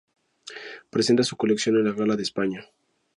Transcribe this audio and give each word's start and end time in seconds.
Presenta 0.89 1.21
su 1.23 1.37
colección 1.37 1.75
en 1.77 1.83
la 1.85 1.91
Gala 1.91 2.15
de 2.15 2.23
España. 2.23 2.65